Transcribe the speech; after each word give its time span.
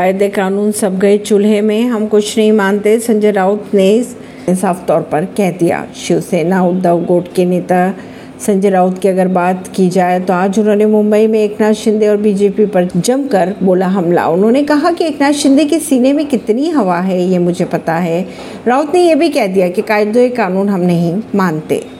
कायदे 0.00 0.28
कानून 0.28 0.70
सब 0.72 0.98
गए 0.98 1.16
चूल्हे 1.18 1.60
में। 1.60 1.86
हम 1.86 2.06
कुछ 2.06 2.36
नहीं 2.38 2.52
मानते। 2.52 2.98
संजय 2.98 3.30
राउत 3.30 3.74
ने 3.74 4.02
साफ़ 4.50 4.86
तौर 4.86 5.02
पर 5.02 5.24
कह 5.36 5.50
दिया। 5.50 5.84
शिवसेना, 5.96 6.62
उद्धव 6.64 7.02
गोट 7.04 7.26
के 7.34 7.44
नेता 7.44 7.94
संजय 8.40 8.70
राउत 8.70 8.98
की 8.98 9.08
अगर 9.08 9.28
बात 9.28 9.68
की 9.76 9.88
जाए 9.88 10.20
तो 10.20 10.32
आज 10.32 10.58
उन्होंने 10.58 10.86
मुंबई 10.86 11.26
में 11.26 11.38
एकनाथ 11.40 11.72
शिंदे 11.72 12.08
और 12.08 12.16
बीजेपी 12.16 12.66
पर 12.66 12.88
जमकर 12.96 13.54
बोला 13.62 13.86
हमला। 13.86 14.26
उन्होंने 14.28 14.62
कहा 14.62 14.90
कि 14.90 15.04
एकनाथ 15.04 15.32
शिंदे 15.32 15.64
के 15.64 15.78
सीने 15.78 16.12
में 16.12 16.26
कितनी 16.26 16.70
हवा 16.70 17.00
है, 17.00 17.22
ये 17.22 17.38
मुझे 17.38 17.64
पता 17.64 17.96
है। 17.98 18.26
राउत 18.68 18.94
ने 18.94 19.00
यह 19.00 19.14
भी 19.14 19.28
कह 19.28 19.46
दिया 19.46 19.68
कि 19.68 19.82
कायदे 19.82 20.28
कानून 20.28 20.68
हम 20.68 20.80
नहीं 20.80 21.16
मानते। 21.34 21.99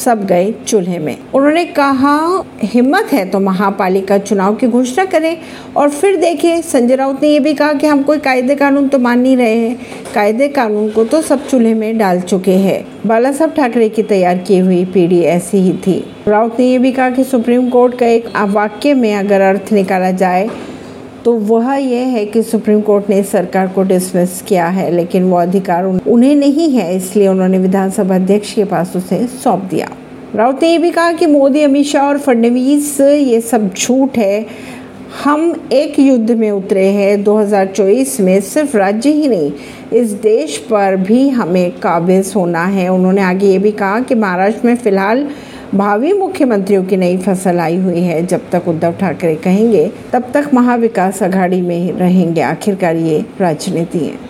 सब 0.00 0.24
गए 0.26 0.52
चूल्हे 0.66 0.98
में। 0.98 1.16
उन्होंने 1.34 1.64
कहा, 1.66 2.44
हिम्मत 2.64 3.12
है 3.12 3.24
तो 3.30 3.40
महापालिका 3.40 4.18
चुनाव 4.18 4.54
की 4.54 4.66
घोषणा 4.66 5.04
करें। 5.04 5.36
और 5.76 5.88
फिर 5.90 6.16
देखें 6.16 6.62
संजय 6.62 6.96
राउत 6.96 7.22
ने 7.22 7.28
यह 7.28 7.40
भी 7.40 7.54
कहा 7.54 7.72
कि 7.72 7.86
हम 7.86 8.02
कोई 8.02 8.18
कायदे 8.18 8.54
कानून 8.54 8.88
तो 8.88 8.98
मान 8.98 9.20
नहीं 9.20 9.36
रहे 9.36 9.56
हैं। 9.56 9.76
कायदे 10.14 10.48
कानून 10.48 10.90
को 10.90 11.04
तो 11.04 11.20
सब 11.22 11.46
चूल्हे 11.48 11.74
में 11.74 11.98
डाल 11.98 12.20
चुके 12.20 12.54
हैं। 12.56 12.84
बाला 13.06 13.32
साहब 13.32 13.54
ठाकरे 13.56 13.88
की 13.88 14.02
तैयार 14.04 14.38
की 14.38 14.58
हुई 14.58 14.84
पीढ़ी 14.84 15.20
ऐसी 15.20 15.58
ही 15.58 15.72
थी। 15.86 16.02
राउत 16.28 16.58
ने 16.58 16.66
यह 16.66 16.78
भी 16.78 16.92
कहा 16.92 17.10
कि 17.10 17.24
सुप्रीम 17.24 17.68
कोर्ट 17.68 17.98
का 17.98 18.06
एक 18.06 18.28
वाक्य 18.48 18.94
में 18.94 19.14
अगर 19.14 19.40
अर्थ 19.40 19.72
निकाला 19.72 20.10
जाए 20.12 20.48
तो 21.24 21.32
वह 21.32 21.74
यह 21.74 22.06
है 22.08 22.24
कि 22.26 22.42
सुप्रीम 22.42 22.80
कोर्ट 22.80 23.08
ने 23.10 23.22
सरकार 23.22 23.66
को 23.68 23.82
डिसमिस 23.82 24.40
किया 24.42 24.66
है, 24.68 24.90
लेकिन 24.90 25.24
वो 25.24 25.36
अधिकार 25.36 25.84
उन्हें 26.10 26.34
नहीं 26.36 26.68
है, 26.70 26.94
इसलिए 26.96 27.28
उन्होंने 27.28 27.58
विधानसभा 27.58 28.14
अध्यक्ष 28.14 28.52
के 28.52 28.64
पास 28.64 28.92
उसे 28.96 29.26
सौंप 29.26 29.64
दिया। 29.64 29.88
राउत 30.34 30.62
ने 30.62 30.72
यह 30.72 30.78
भी 30.78 30.90
कहा 30.90 31.12
कि 31.12 31.26
मोदी, 31.26 31.62
अमित 31.62 31.86
शाह 31.86 32.06
और 32.06 32.18
फडणवीस, 32.18 33.00
ये 33.00 33.40
सब 33.40 33.74
झूठ 33.74 34.18
है। 34.18 34.46
हम 35.24 35.68
एक 35.72 35.98
युद्ध 35.98 36.30
में 36.30 36.50
उतरे 36.50 36.86
हैं 36.86 37.22
2024 37.24 38.20
में 38.20 38.40
सिर्फ़ 38.40 38.76
राज्य 38.76 39.10
ही 39.10 39.28
नहीं, 39.28 39.52
इस 39.92 40.10
देश 40.12 40.56
पर 40.70 40.96
भी 40.96 41.28
हमें 41.28 41.70
काबिज 41.72 42.32
होना 42.36 42.64
है। 42.64 42.88
उन्होंने 42.88 43.22
आगे 43.22 43.46
ये 43.46 43.58
भी 43.58 43.72
कहा 43.72 44.00
कि 44.00 44.14
महाराष्ट्र 44.14 44.66
में 44.66 44.76
फ़िलहाल 44.76 45.26
भावी 45.74 46.12
मुख्यमंत्रियों 46.12 46.84
की 46.84 46.96
नई 46.96 47.16
फ़सल 47.16 47.58
आई 47.58 47.76
हुई 47.76 48.00
है। 48.00 48.24
जब 48.26 48.50
तक 48.52 48.68
उद्धव 48.68 48.92
ठाकरे 48.92 49.34
कहेंगे, 49.34 49.90
तब 50.12 50.30
तक 50.34 50.50
महाविकास 50.54 51.22
अघाड़ी 51.22 51.60
में 51.60 51.92
रहेंगे। 51.92 52.40
आखिरकार 52.40 52.96
ये 52.96 53.24
राजनीति 53.40 53.98
है। 53.98 54.29